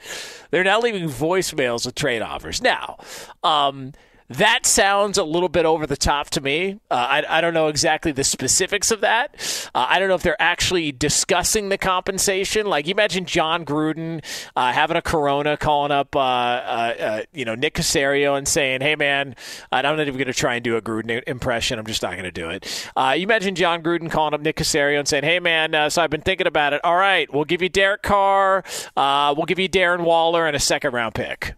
[0.50, 2.62] They're now leaving voicemails with trade offers.
[2.62, 2.98] Now,
[3.44, 3.92] um,
[4.36, 6.80] that sounds a little bit over the top to me.
[6.90, 9.36] Uh, I, I, don't know exactly the specifics of that.
[9.76, 12.66] Uh, I don't know if they're actually discussing the compensation.
[12.66, 14.24] Like, you imagine Jon Gruden
[14.56, 18.82] uh, having a Corona, calling up, uh, uh, uh, you know, Nick Caserio and saying,
[18.82, 19.36] "Hey, man,
[19.72, 21.80] I'm not even going to try and do a Gruden impression.
[21.80, 25.00] I'm just not going to do it." you imagine Jon Gruden calling up Nick Caserio
[25.00, 26.82] and saying, "Hey, man, so I've been thinking about it.
[26.84, 28.64] All right, we'll give you Derek Carr,
[28.96, 31.56] we'll give you Darren Waller, and a second round pick."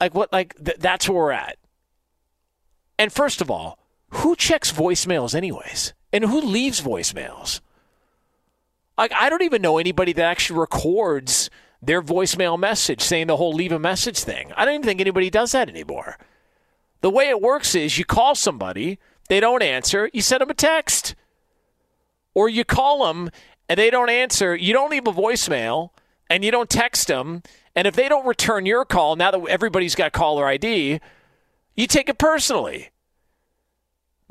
[0.00, 0.32] Like what?
[0.32, 1.58] Like th- that's where we're at.
[2.98, 3.78] And first of all,
[4.10, 5.92] who checks voicemails anyways?
[6.12, 7.60] And who leaves voicemails?
[8.96, 11.50] Like I don't even know anybody that actually records
[11.82, 14.52] their voicemail message saying the whole leave a message thing.
[14.56, 16.18] I don't even think anybody does that anymore.
[17.00, 20.54] The way it works is you call somebody, they don't answer, you send them a
[20.54, 21.14] text.
[22.34, 23.30] Or you call them
[23.68, 25.90] and they don't answer, you don't leave a voicemail
[26.28, 27.42] and you don't text them
[27.76, 30.98] and if they don't return your call, now that everybody's got caller ID,
[31.76, 32.88] you take it personally.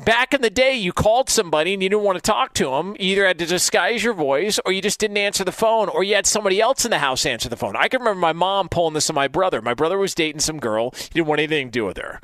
[0.04, 2.98] Back in the day, you called somebody and you didn't want to talk to them.
[3.00, 6.04] You either had to disguise your voice or you just didn't answer the phone or
[6.04, 7.78] you had somebody else in the house answer the phone.
[7.78, 9.62] I can remember my mom pulling this on my brother.
[9.62, 10.92] My brother was dating some girl.
[10.98, 12.20] He didn't want anything to do with her.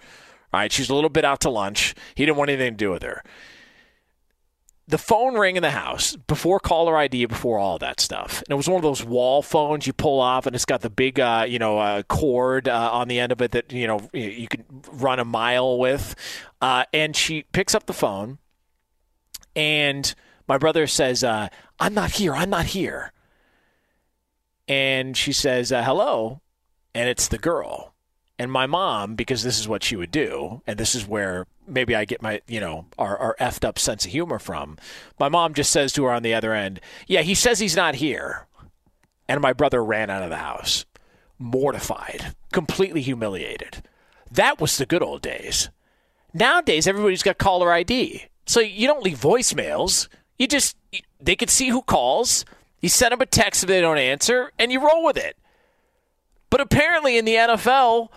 [0.53, 1.95] All right, she was a little bit out to lunch.
[2.15, 3.23] He didn't want anything to do with her
[4.87, 8.39] the phone rang in the house before caller ID, before all that stuff.
[8.39, 10.89] And it was one of those wall phones you pull off, and it's got the
[10.89, 14.09] big, uh, you know, uh, cord uh, on the end of it that you know
[14.13, 16.15] you can run a mile with.
[16.61, 18.37] Uh, and she picks up the phone,
[19.55, 20.13] and
[20.47, 21.47] my brother says, uh,
[21.79, 22.33] "I'm not here.
[22.33, 23.13] I'm not here."
[24.67, 26.41] And she says, uh, "Hello,"
[26.93, 27.93] and it's the girl.
[28.37, 31.95] And my mom, because this is what she would do, and this is where maybe
[31.95, 34.77] I get my, you know, our, our effed up sense of humor from.
[35.19, 37.95] My mom just says to her on the other end, Yeah, he says he's not
[37.95, 38.47] here.
[39.27, 40.85] And my brother ran out of the house,
[41.39, 43.83] mortified, completely humiliated.
[44.29, 45.69] That was the good old days.
[46.33, 48.25] Nowadays, everybody's got caller ID.
[48.45, 50.07] So you don't leave voicemails.
[50.37, 50.75] You just,
[51.19, 52.45] they can see who calls.
[52.81, 55.37] You send them a text if they don't answer, and you roll with it.
[56.49, 58.09] But apparently in the NFL,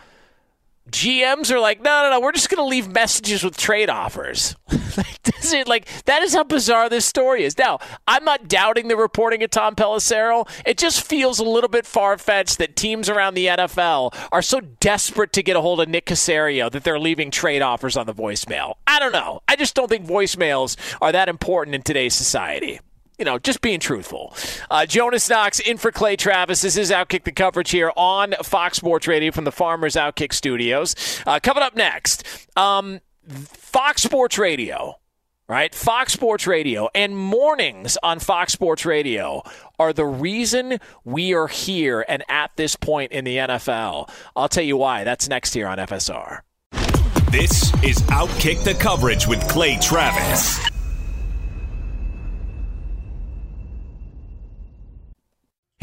[0.91, 4.55] GMs are like, no, no, no, we're just going to leave messages with trade offers.
[4.97, 7.57] like, like, that is how bizarre this story is.
[7.57, 10.49] Now, I'm not doubting the reporting of Tom Pelissero.
[10.67, 14.61] It just feels a little bit far fetched that teams around the NFL are so
[14.61, 18.15] desperate to get a hold of Nick Caserio that they're leaving trade offers on the
[18.15, 18.75] voicemail.
[18.87, 19.41] I don't know.
[19.49, 22.81] I just don't think voicemails are that important in today's society
[23.19, 24.35] you know, just being truthful.
[24.71, 26.63] Uh, Jonas Knox in for Clay Travis.
[26.63, 30.95] This is Outkick the coverage here on Fox Sports Radio from the Farmers Outkick Studios.
[31.27, 32.25] Uh, coming up next,
[32.57, 34.99] um, Fox Sports Radio,
[35.49, 35.75] right?
[35.75, 39.43] Fox Sports Radio and mornings on Fox Sports Radio
[39.79, 44.11] are the reason we are here and at this point in the NFL.
[44.35, 45.05] I'll tell you why.
[45.05, 46.41] That's next here on FSR.
[47.31, 50.74] This is Outkick the coverage with Clay Travis.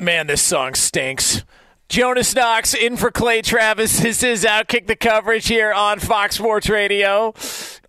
[0.00, 1.42] Man, this song stinks.
[1.88, 3.98] Jonas Knox in for Clay Travis.
[3.98, 7.34] This is Outkick the coverage here on Fox Sports Radio.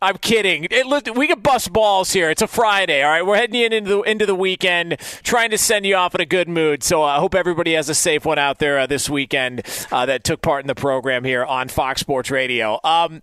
[0.02, 0.66] I'm kidding.
[0.72, 2.32] It, we can bust balls here.
[2.32, 3.24] It's a Friday, all right?
[3.24, 6.26] We're heading in into the, into the weekend, trying to send you off in a
[6.26, 6.82] good mood.
[6.82, 10.08] So I uh, hope everybody has a safe one out there uh, this weekend uh,
[10.08, 12.80] that took part in the program here on Fox Sports Radio.
[12.84, 13.22] Um,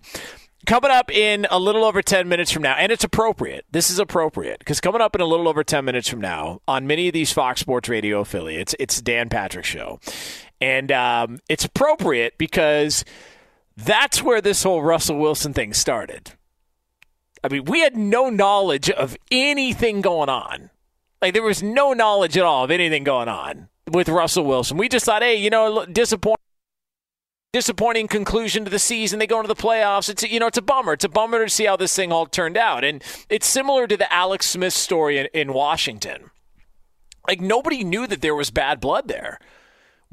[0.66, 3.64] coming up in a little over 10 minutes from now, and it's appropriate.
[3.70, 6.86] This is appropriate because coming up in a little over 10 minutes from now on
[6.86, 10.00] many of these Fox Sports Radio affiliates, it's Dan Patrick Show.
[10.60, 13.04] And um, it's appropriate because
[13.76, 16.32] that's where this whole Russell Wilson thing started.
[17.44, 20.70] I mean, we had no knowledge of anything going on.
[21.22, 24.76] Like there was no knowledge at all of anything going on with Russell Wilson.
[24.76, 26.36] We just thought, hey, you know, disappointing
[27.52, 29.18] disappointing conclusion to the season.
[29.18, 30.08] They go into the playoffs.
[30.08, 30.92] It's you know it's a bummer.
[30.92, 32.84] It's a bummer to see how this thing all turned out.
[32.84, 36.30] And it's similar to the Alex Smith story in, in Washington.
[37.26, 39.38] Like nobody knew that there was bad blood there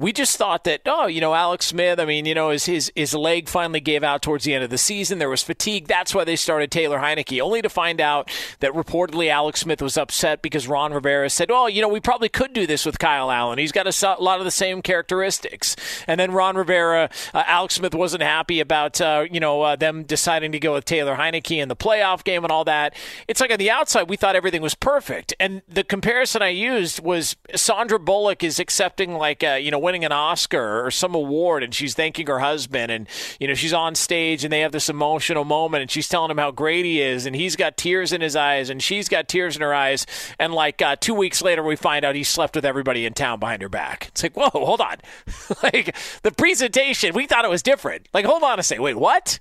[0.03, 2.91] we just thought that oh you know Alex Smith I mean you know his his
[2.93, 5.17] his leg finally gave out towards the end of the season.
[5.17, 5.87] There was fatigue.
[5.87, 8.29] That's why they started Taylor Heinicke only to find out
[8.59, 12.27] that reportedly Alex Smith was upset because Ron Rivera said oh you know we probably
[12.27, 13.59] could do this with Kyle Allen.
[13.59, 15.77] He's got a lot of the same characteristics.
[16.05, 20.03] And then Ron Rivera uh, Alex Smith wasn't happy about uh, you know uh, them
[20.03, 22.93] deciding to go with Taylor Heinicke in the playoff game and all that.
[23.29, 25.33] It's like on the outside we thought everything was perfect.
[25.39, 30.05] And the comparison I used was Sandra Bullock is accepting like uh, you know winning
[30.05, 33.07] an Oscar or some award and she's thanking her husband and
[33.39, 36.39] you know she's on stage and they have this emotional moment and she's telling him
[36.39, 39.55] how great he is and he's got tears in his eyes and she's got tears
[39.55, 40.07] in her eyes
[40.39, 43.39] and like uh, two weeks later we find out he slept with everybody in town
[43.39, 44.07] behind her back.
[44.07, 44.95] It's like whoa, hold on,
[45.63, 48.09] like the presentation we thought it was different.
[48.15, 49.37] Like hold on a second, wait what?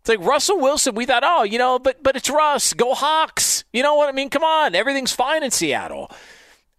[0.00, 0.96] It's like Russell Wilson.
[0.96, 2.72] We thought, oh, you know, but but it's Russ.
[2.72, 3.62] Go Hawks.
[3.72, 4.28] You know what I mean?
[4.28, 6.10] Come on, everything's fine in Seattle.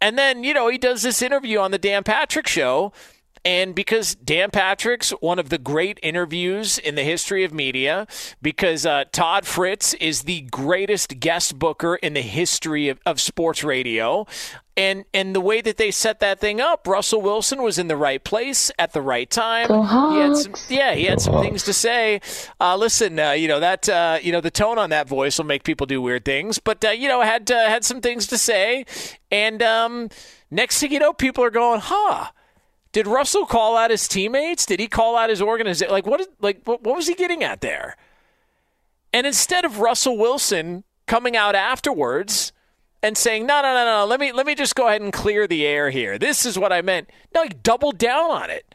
[0.01, 2.93] And then, you know, he does this interview on the Dan Patrick show.
[3.45, 8.05] And because Dan Patrick's one of the great interviews in the history of media,
[8.41, 13.63] because uh, Todd Fritz is the greatest guest booker in the history of, of sports
[13.63, 14.27] radio,
[14.75, 17.97] and and the way that they set that thing up, Russell Wilson was in the
[17.97, 19.67] right place at the right time.
[20.13, 22.21] He had some, yeah, he had some things to say.
[22.59, 25.45] Uh, listen, uh, you know that uh, you know the tone on that voice will
[25.45, 28.37] make people do weird things, but uh, you know had uh, had some things to
[28.37, 28.85] say,
[29.31, 30.09] and um,
[30.51, 32.27] next thing you know, people are going, huh.
[32.91, 34.65] Did Russell call out his teammates?
[34.65, 35.91] Did he call out his organization?
[35.91, 36.27] Like what?
[36.39, 37.95] Like what, what was he getting at there?
[39.13, 42.51] And instead of Russell Wilson coming out afterwards
[43.03, 45.47] and saying, "No, no, no, no, let me let me just go ahead and clear
[45.47, 46.17] the air here.
[46.17, 48.73] This is what I meant." No, he doubled down on it.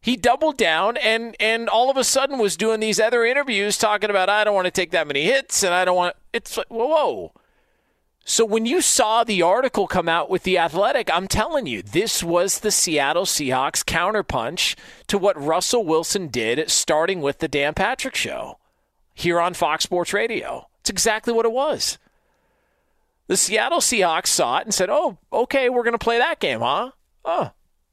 [0.00, 4.10] He doubled down and and all of a sudden was doing these other interviews talking
[4.10, 6.68] about I don't want to take that many hits and I don't want it's like
[6.68, 7.32] whoa, whoa.
[8.26, 12.22] So when you saw the article come out with the Athletic, I'm telling you, this
[12.22, 14.76] was the Seattle Seahawks counterpunch
[15.08, 18.58] to what Russell Wilson did starting with the Dan Patrick show
[19.12, 20.68] here on Fox Sports Radio.
[20.80, 21.98] It's exactly what it was.
[23.26, 26.60] The Seattle Seahawks saw it and said, "Oh, okay, we're going to play that game,
[26.60, 26.92] huh?
[27.24, 27.50] Oh,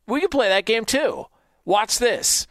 [0.07, 1.25] we can play that game too.
[1.65, 2.47] Watch this."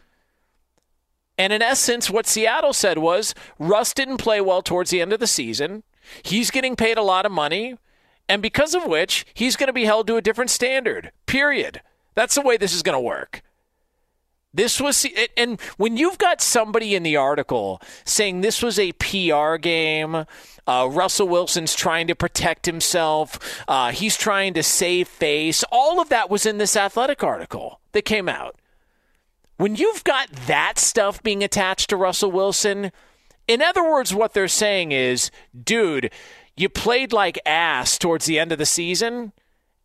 [1.38, 5.20] And in essence, what Seattle said was Russ didn't play well towards the end of
[5.20, 5.82] the season.
[6.22, 7.76] He's getting paid a lot of money,
[8.28, 11.12] and because of which, he's going to be held to a different standard.
[11.26, 11.80] Period.
[12.14, 13.42] That's the way this is going to work.
[14.52, 19.56] This was, and when you've got somebody in the article saying this was a PR
[19.56, 20.24] game,
[20.66, 26.08] uh, Russell Wilson's trying to protect himself, uh, he's trying to save face, all of
[26.08, 28.56] that was in this athletic article that came out.
[29.56, 32.90] When you've got that stuff being attached to Russell Wilson,
[33.50, 35.32] in other words, what they're saying is,
[35.64, 36.12] dude,
[36.56, 39.32] you played like ass towards the end of the season,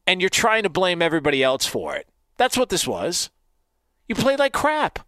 [0.05, 2.07] and you're trying to blame everybody else for it.
[2.37, 3.31] That's what this was.
[4.07, 4.99] You played like crap.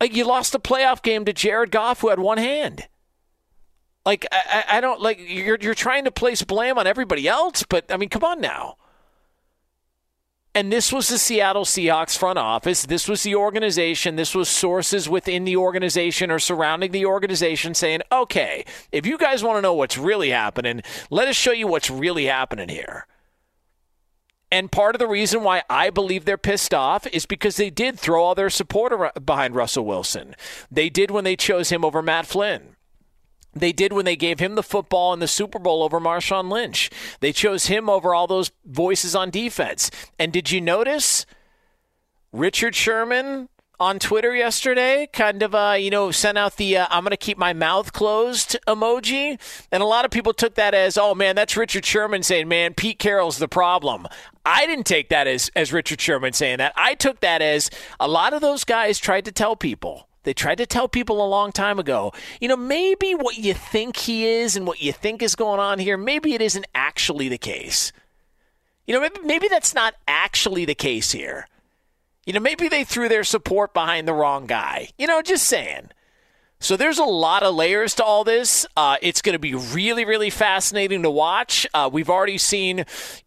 [0.00, 2.88] Like you lost a playoff game to Jared Goff, who had one hand.
[4.06, 7.92] Like I, I don't like you're you're trying to place blame on everybody else, but
[7.92, 8.77] I mean, come on now.
[10.58, 12.84] And this was the Seattle Seahawks front office.
[12.84, 14.16] This was the organization.
[14.16, 19.44] This was sources within the organization or surrounding the organization saying, okay, if you guys
[19.44, 23.06] want to know what's really happening, let us show you what's really happening here.
[24.50, 27.96] And part of the reason why I believe they're pissed off is because they did
[27.96, 30.34] throw all their support behind Russell Wilson.
[30.72, 32.74] They did when they chose him over Matt Flynn.
[33.58, 36.90] They did when they gave him the football in the Super Bowl over Marshawn Lynch.
[37.20, 39.90] They chose him over all those voices on defense.
[40.18, 41.26] And did you notice
[42.32, 43.48] Richard Sherman
[43.80, 47.16] on Twitter yesterday kind of, uh, you know, sent out the uh, I'm going to
[47.16, 49.38] keep my mouth closed emoji.
[49.70, 52.74] And a lot of people took that as, oh, man, that's Richard Sherman saying, man,
[52.74, 54.06] Pete Carroll's the problem.
[54.44, 56.72] I didn't take that as, as Richard Sherman saying that.
[56.74, 60.58] I took that as a lot of those guys tried to tell people they tried
[60.58, 64.56] to tell people a long time ago, you know, maybe what you think he is
[64.56, 67.92] and what you think is going on here, maybe it isn't actually the case.
[68.86, 71.46] You know, maybe, maybe that's not actually the case here.
[72.26, 74.90] You know, maybe they threw their support behind the wrong guy.
[74.98, 75.90] You know, just saying.
[76.60, 78.66] So there's a lot of layers to all this.
[78.76, 81.66] Uh, it's going to be really, really fascinating to watch.
[81.72, 82.80] Uh, we've already seen,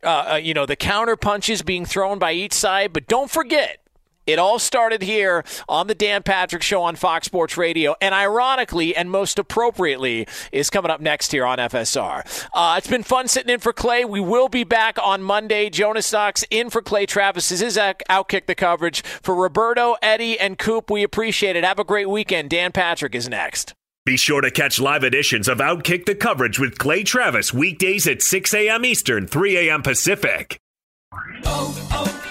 [0.03, 3.79] uh, uh, you know, the counter punches being thrown by each side, but don't forget,
[4.27, 8.95] It all started here on the Dan Patrick Show on Fox Sports Radio, and ironically
[8.95, 12.47] and most appropriately is coming up next here on FSR.
[12.53, 14.05] Uh, it's been fun sitting in for Clay.
[14.05, 15.69] We will be back on Monday.
[15.69, 17.49] Jonas Knox in for Clay Travis.
[17.49, 20.91] This is Outkick the coverage for Roberto, Eddie, and Coop.
[20.91, 21.63] We appreciate it.
[21.63, 22.49] Have a great weekend.
[22.49, 23.73] Dan Patrick is next.
[24.05, 28.21] Be sure to catch live editions of Outkick the coverage with Clay Travis weekdays at
[28.21, 28.83] 6 a.m.
[28.83, 29.83] Eastern, 3 a.m.
[29.83, 30.59] Pacific.
[31.13, 32.30] Oh, oh, oh,